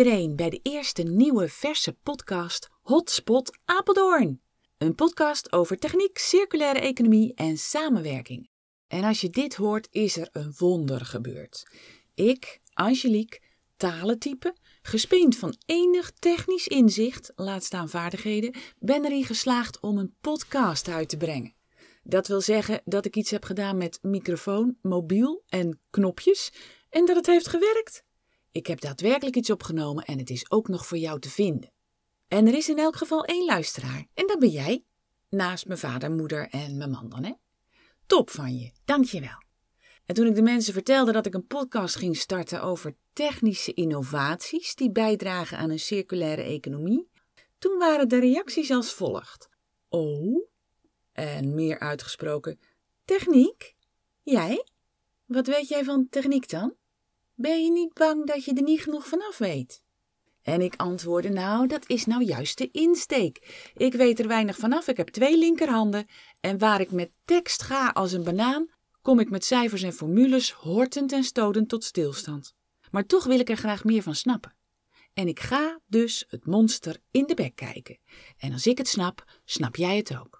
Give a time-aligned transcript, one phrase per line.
[0.00, 4.40] iedereen bij de eerste nieuwe verse podcast Hotspot Apeldoorn.
[4.78, 8.50] Een podcast over techniek, circulaire economie en samenwerking.
[8.88, 11.62] En als je dit hoort, is er een wonder gebeurd.
[12.14, 13.40] Ik, Angelique,
[13.76, 20.88] talentype, gespeend van enig technisch inzicht, laat staan vaardigheden, ben erin geslaagd om een podcast
[20.88, 21.54] uit te brengen.
[22.02, 26.52] Dat wil zeggen dat ik iets heb gedaan met microfoon, mobiel en knopjes
[26.90, 28.08] en dat het heeft gewerkt.
[28.52, 31.72] Ik heb daadwerkelijk iets opgenomen en het is ook nog voor jou te vinden.
[32.28, 34.84] En er is in elk geval één luisteraar en dat ben jij.
[35.28, 37.32] Naast mijn vader, moeder en mijn man dan, hè?
[38.06, 39.42] Top van je, dank je wel.
[40.06, 44.74] En toen ik de mensen vertelde dat ik een podcast ging starten over technische innovaties
[44.74, 47.08] die bijdragen aan een circulaire economie,
[47.58, 49.48] toen waren de reacties als volgt.
[49.88, 50.48] Oh,
[51.12, 52.60] en meer uitgesproken,
[53.04, 53.74] techniek?
[54.22, 54.66] Jij?
[55.26, 56.74] Wat weet jij van techniek dan?
[57.40, 59.82] Ben je niet bang dat je er niet genoeg vanaf weet?
[60.42, 63.68] En ik antwoordde, nou, dat is nou juist de insteek.
[63.76, 66.06] Ik weet er weinig vanaf, ik heb twee linkerhanden
[66.40, 68.68] en waar ik met tekst ga als een banaan,
[69.02, 72.54] kom ik met cijfers en formules hortend en stodend tot stilstand.
[72.90, 74.56] Maar toch wil ik er graag meer van snappen.
[75.14, 77.98] En ik ga dus het monster in de bek kijken.
[78.38, 80.39] En als ik het snap, snap jij het ook.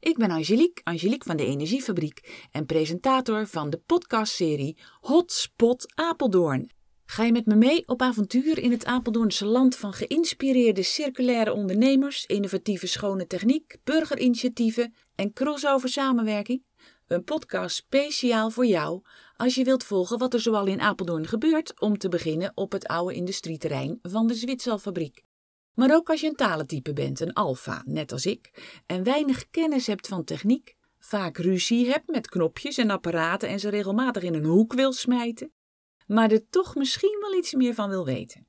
[0.00, 6.70] Ik ben Angelique, Angelique van de Energiefabriek en presentator van de podcastserie Hotspot Apeldoorn.
[7.04, 12.26] Ga je met me mee op avontuur in het Apeldoornse land van geïnspireerde circulaire ondernemers,
[12.26, 16.62] innovatieve schone techniek, burgerinitiatieven en crossover samenwerking?
[17.06, 19.02] Een podcast speciaal voor jou
[19.36, 22.86] als je wilt volgen wat er zoal in Apeldoorn gebeurt, om te beginnen op het
[22.86, 25.26] oude industrieterrein van de Zwitserfabriek.
[25.78, 28.50] Maar ook als je een talentype bent, een alfa, net als ik,
[28.86, 33.68] en weinig kennis hebt van techniek, vaak ruzie hebt met knopjes en apparaten en ze
[33.68, 35.52] regelmatig in een hoek wil smijten,
[36.06, 38.46] maar er toch misschien wel iets meer van wil weten.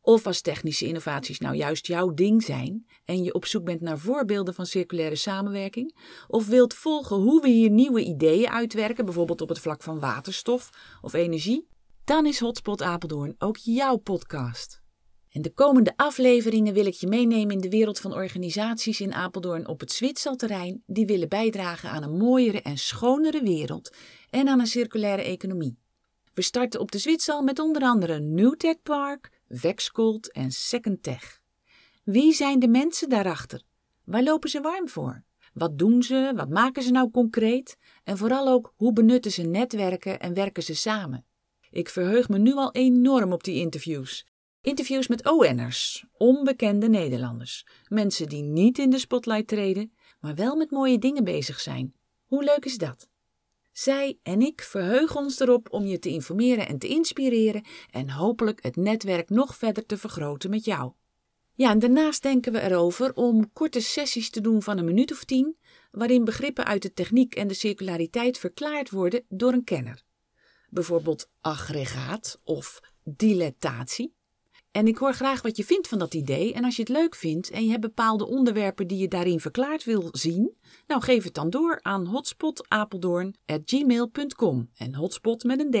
[0.00, 3.98] Of als technische innovaties nou juist jouw ding zijn en je op zoek bent naar
[3.98, 5.96] voorbeelden van circulaire samenwerking,
[6.26, 10.70] of wilt volgen hoe we hier nieuwe ideeën uitwerken, bijvoorbeeld op het vlak van waterstof
[11.00, 11.68] of energie,
[12.04, 14.83] dan is Hotspot Apeldoorn ook jouw podcast.
[15.34, 19.68] En de komende afleveringen wil ik je meenemen in de wereld van organisaties in Apeldoorn
[19.68, 23.94] op het Zwitserterrein die willen bijdragen aan een mooiere en schonere wereld
[24.30, 25.78] en aan een circulaire economie.
[26.34, 31.40] We starten op de Zwitsal met onder andere Newtech Park, Vexcold en Second Tech.
[32.04, 33.62] Wie zijn de mensen daarachter?
[34.04, 35.24] Waar lopen ze warm voor?
[35.52, 36.32] Wat doen ze?
[36.36, 37.76] Wat maken ze nou concreet?
[38.04, 41.26] En vooral ook, hoe benutten ze netwerken en werken ze samen?
[41.70, 44.32] Ik verheug me nu al enorm op die interviews.
[44.64, 47.66] Interviews met ON'ers, onbekende Nederlanders.
[47.88, 51.94] Mensen die niet in de spotlight treden, maar wel met mooie dingen bezig zijn.
[52.26, 53.08] Hoe leuk is dat?
[53.72, 58.62] Zij en ik verheugen ons erop om je te informeren en te inspireren en hopelijk
[58.62, 60.92] het netwerk nog verder te vergroten met jou.
[61.54, 65.24] Ja, en daarnaast denken we erover om korte sessies te doen van een minuut of
[65.24, 65.56] tien,
[65.90, 70.02] waarin begrippen uit de techniek en de circulariteit verklaard worden door een kenner.
[70.68, 74.14] Bijvoorbeeld aggregaat of dilatatie.
[74.74, 76.52] En ik hoor graag wat je vindt van dat idee.
[76.52, 79.84] En als je het leuk vindt en je hebt bepaalde onderwerpen die je daarin verklaard
[79.84, 84.70] wil zien, nou geef het dan door aan hotspotapeldoorn.gmail.com.
[84.76, 85.76] En hotspot met een D.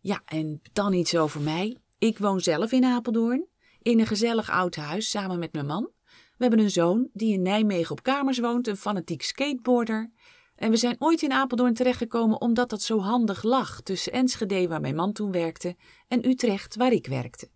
[0.00, 1.76] Ja, en dan iets over mij.
[1.98, 3.46] Ik woon zelf in Apeldoorn,
[3.82, 5.90] in een gezellig oud huis samen met mijn man.
[6.36, 10.12] We hebben een zoon die in Nijmegen op kamers woont, een fanatiek skateboarder.
[10.56, 14.80] En we zijn ooit in Apeldoorn terechtgekomen omdat dat zo handig lag tussen Enschede, waar
[14.80, 15.76] mijn man toen werkte,
[16.08, 17.54] en Utrecht, waar ik werkte.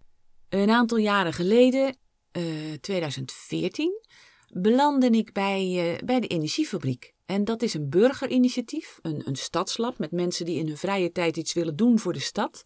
[0.51, 1.97] Een aantal jaren geleden,
[2.33, 4.01] uh, eh, 2014,
[4.53, 7.15] belandde ik bij, uh, bij de Energiefabriek.
[7.27, 11.37] En dat is een burgerinitiatief, een, een stadslab met mensen die in hun vrije tijd
[11.37, 12.65] iets willen doen voor de stad.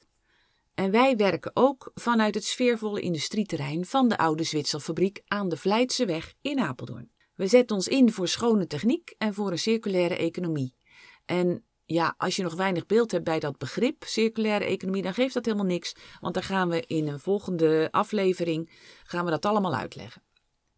[0.75, 6.35] En wij werken ook vanuit het sfeervolle industrieterrein van de oude Zwitserfabriek aan de Vlijtseweg
[6.41, 7.11] in Apeldoorn.
[7.35, 10.77] We zetten ons in voor schone techniek en voor een circulaire economie.
[11.25, 15.35] En ja, als je nog weinig beeld hebt bij dat begrip circulaire economie, dan geeft
[15.35, 15.95] dat helemaal niks.
[16.21, 18.71] Want dan gaan we in een volgende aflevering
[19.05, 20.23] gaan we dat allemaal uitleggen.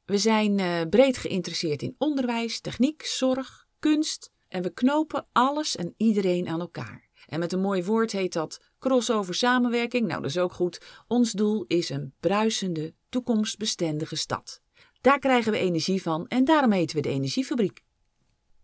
[0.04, 5.94] We zijn uh, breed geïnteresseerd in onderwijs, techniek, zorg, kunst en we knopen alles en
[5.96, 7.08] iedereen aan elkaar.
[7.26, 10.06] En met een mooi woord heet dat crossover samenwerking.
[10.06, 10.80] Nou, dat is ook goed.
[11.06, 14.60] Ons doel is een bruisende, toekomstbestendige stad.
[15.00, 17.84] Daar krijgen we energie van en daarom heten we de Energiefabriek.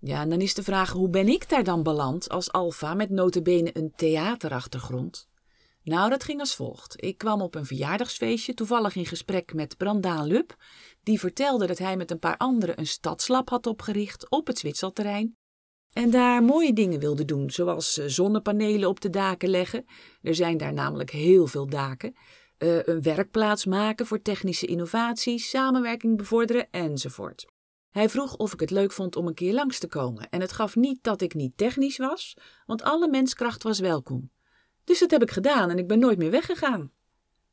[0.05, 3.11] Ja, en dan is de vraag, hoe ben ik daar dan beland als alfa met
[3.11, 5.29] notabene een theaterachtergrond?
[5.85, 7.05] Nou, dat ging als volgt.
[7.05, 10.57] Ik kwam op een verjaardagsfeestje toevallig in gesprek met Brandaan Lub,
[11.03, 15.37] die vertelde dat hij met een paar anderen een stadslab had opgericht op het Zwitserterrein
[15.93, 19.85] en daar mooie dingen wilde doen, zoals eh, zonnepanelen op de daken leggen.
[20.23, 22.15] Er zijn daar namelijk heel veel daken.
[22.59, 27.52] uh, een werkplaats maken voor technische innovaties, samenwerking bevorderen enzovoort.
[27.93, 30.53] Hij vroeg of ik het leuk vond om een keer langs te komen en het
[30.53, 32.37] gaf niet dat ik niet technisch was,
[32.67, 34.31] want alle menskracht was welkom.
[34.85, 36.93] Dus dat heb ik gedaan en ik ben nooit meer weggegaan.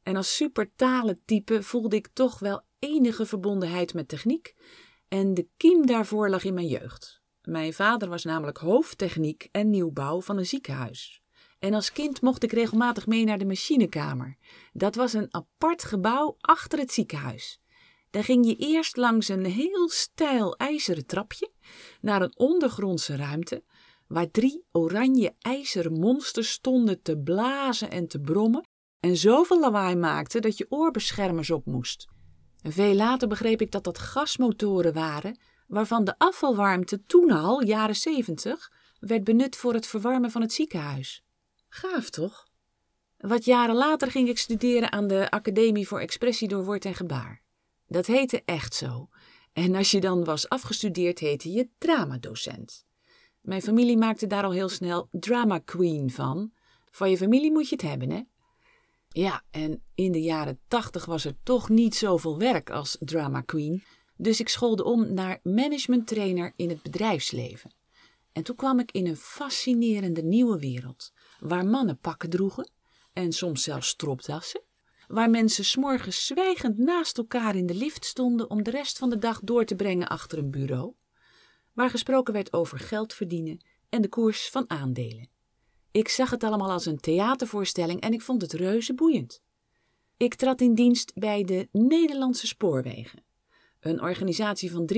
[0.04, 4.56] En als supertalentype voelde ik toch wel enige verbondenheid met techniek
[5.08, 7.22] en de kiem daarvoor lag in mijn jeugd.
[7.42, 11.22] Mijn vader was namelijk hoofdtechniek en nieuwbouw van een ziekenhuis.
[11.60, 14.38] En als kind mocht ik regelmatig mee naar de machinekamer.
[14.74, 17.60] Dat was een apart gebouw achter het ziekenhuis.
[18.10, 21.52] Daar ging je eerst langs een heel steil ijzeren trapje
[22.02, 23.64] naar een ondergrondse ruimte,
[24.08, 28.68] waar drie oranje ijzeren monsters stonden te blazen en te brommen
[29.00, 32.08] en zoveel lawaai maakten dat je oorbeschermers op moest.
[32.62, 38.72] veel later begreep ik dat dat gasmotoren waren, waarvan de afvalwarmte toen al, jaren zeventig,
[39.00, 41.24] werd benut voor het verwarmen van het ziekenhuis.
[41.70, 42.48] Gaaf toch?
[43.18, 47.42] Wat jaren later ging ik studeren aan de Academie voor Expressie door Woord en Gebaar.
[47.90, 49.10] Dat heette echt zo.
[49.54, 52.86] En als je dan was afgestudeerd, heette je dramadocent.
[53.42, 56.52] Mijn familie maakte daar al heel snel drama queen van.
[56.92, 58.22] Van je familie moet je het hebben, hè?
[59.08, 63.84] Ja, en in de jaren tachtig was er toch niet zoveel werk als drama queen.
[64.18, 67.74] Dus ik schoolde om naar management trainer in het bedrijfsleven.
[68.32, 72.72] En toen kwam ik in een fascinerende nieuwe wereld, waar mannen pakken droegen
[73.14, 74.62] en soms zelfs stropdassen,
[75.10, 79.18] waar mensen s'morgens zwijgend naast elkaar in de lift stonden om de rest van de
[79.18, 80.94] dag door te brengen achter een bureau,
[81.74, 85.30] waar gesproken werd over geld verdienen en de koers van aandelen.
[85.92, 89.42] Ik zag het allemaal als een theatervoorstelling en ik vond het reuze boeiend.
[90.18, 93.24] Ik trad in dienst bij de Nederlandse Spoorwegen,
[93.80, 94.90] een organisatie van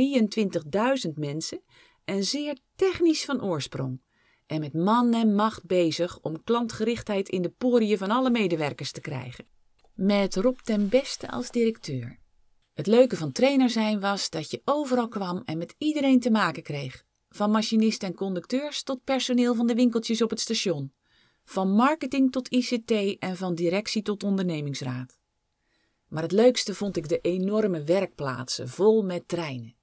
[1.07, 1.61] 23.000 mensen
[2.05, 4.01] en zeer technisch van oorsprong.
[4.45, 9.01] En met man en macht bezig om klantgerichtheid in de poriën van alle medewerkers te
[9.01, 9.59] krijgen.
[10.03, 12.19] Met Rob ten Beste als directeur.
[12.73, 16.63] Het leuke van trainer zijn was dat je overal kwam en met iedereen te maken
[16.63, 17.03] kreeg.
[17.29, 20.93] Van machinisten en conducteurs tot personeel van de winkeltjes op het station.
[21.43, 25.19] Van marketing tot ICT en van directie tot ondernemingsraad.
[26.07, 29.75] Maar het leukste vond ik de enorme werkplaatsen vol met treinen.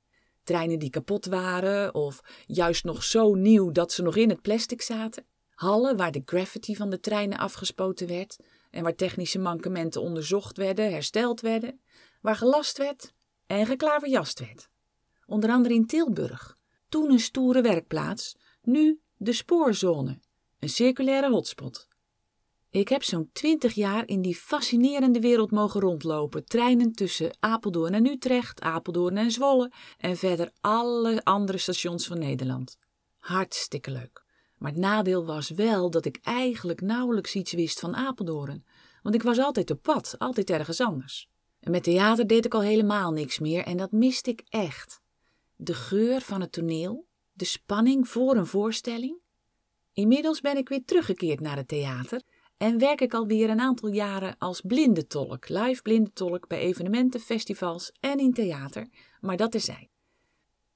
[0.42, 4.82] Treinen die kapot waren of juist nog zo nieuw dat ze nog in het plastic
[4.82, 5.26] zaten.
[5.50, 8.36] Hallen waar de graffiti van de treinen afgespoten werd
[8.70, 11.80] en waar technische mankementen onderzocht werden, hersteld werden.
[12.20, 13.12] Waar gelast werd
[13.46, 14.68] en geklaverjast werd.
[15.26, 16.56] Onder andere in Tilburg.
[16.88, 20.20] Toen een stoere werkplaats, nu de spoorzone,
[20.58, 21.88] een circulaire hotspot.
[22.70, 28.06] Ik heb zo'n twintig jaar in die fascinerende wereld mogen rondlopen, treinen tussen Apeldoorn en
[28.06, 32.76] Utrecht, Apeldoorn en Zwolle en verder alle andere stations van Nederland.
[33.18, 34.26] Hartstikke leuk.
[34.58, 38.64] Maar het nadeel was wel dat ik eigenlijk nauwelijks iets wist van Apeldoorn,
[39.02, 41.28] want ik was altijd op pad, altijd ergens anders.
[41.60, 45.00] En met theater deed ik al helemaal niks meer en dat miste ik echt.
[45.56, 49.18] De geur van het toneel, de spanning voor een voorstelling.
[49.92, 52.22] Inmiddels ben ik weer teruggekeerd naar het theater
[52.56, 58.18] en werk ik alweer een aantal jaren als blindentolk, live blindentolk bij evenementen, festivals en
[58.18, 58.88] in theater,
[59.20, 59.88] maar dat is zij.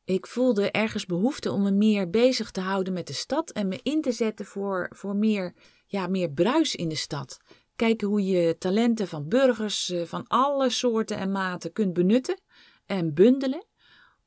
[0.04, 3.80] Ik voelde ergens behoefte om me meer bezig te houden met de stad en me
[3.82, 5.54] in te zetten voor, voor meer,
[5.87, 7.38] ja, meer bruis in de stad.
[7.76, 12.40] Kijken hoe je talenten van burgers eh, van alle soorten en maten kunt benutten
[12.87, 13.66] en bundelen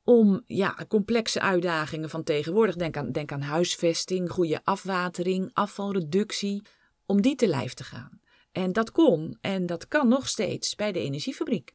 [0.04, 6.62] om ja, complexe uitdagingen van tegenwoordig, denk aan, denk aan huisvesting, goede afwatering, afvalreductie,
[7.06, 8.20] om die te lijf te gaan.
[8.52, 11.75] En dat kon en dat kan nog steeds bij de energiefabriek.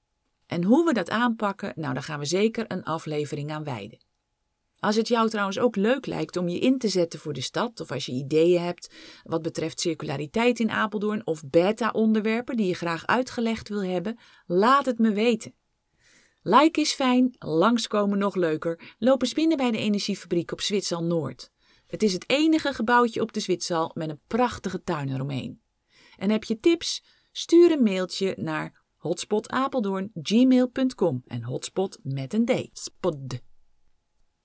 [0.50, 3.98] En hoe we dat aanpakken, nou, daar gaan we zeker een aflevering aan wijden.
[4.78, 7.80] Als het jou trouwens ook leuk lijkt om je in te zetten voor de stad,
[7.80, 13.06] of als je ideeën hebt wat betreft circulariteit in Apeldoorn of beta-onderwerpen die je graag
[13.06, 15.54] uitgelegd wil hebben, laat het me weten.
[16.42, 18.94] Like is fijn, langskomen nog leuker.
[18.98, 21.50] Lopen spinnen bij de energiefabriek op Zwitsal Noord.
[21.86, 25.60] Het is het enige gebouwtje op de Zwitsal met een prachtige tuin eromheen.
[26.16, 27.02] En heb je tips?
[27.32, 32.68] Stuur een mailtje naar hotspotapeldoorn.gmail.com en hotspot met een D.
[32.72, 33.16] Spod.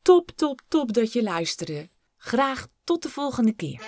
[0.01, 1.87] Top, top, top dat je luisterde.
[2.17, 3.81] Graag tot de volgende keer.